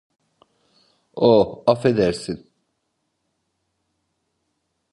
[1.27, 2.39] Oh, affedersin.